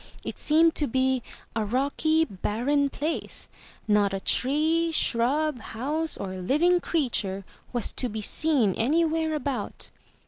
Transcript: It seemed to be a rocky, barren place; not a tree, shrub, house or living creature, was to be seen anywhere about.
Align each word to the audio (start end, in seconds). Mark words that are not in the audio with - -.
It 0.25 0.39
seemed 0.39 0.73
to 0.77 0.87
be 0.87 1.21
a 1.55 1.63
rocky, 1.63 2.25
barren 2.25 2.89
place; 2.89 3.49
not 3.87 4.15
a 4.15 4.19
tree, 4.19 4.91
shrub, 4.91 5.59
house 5.59 6.17
or 6.17 6.37
living 6.37 6.79
creature, 6.79 7.45
was 7.71 7.91
to 7.91 8.09
be 8.09 8.19
seen 8.21 8.73
anywhere 8.73 9.35
about. 9.35 9.91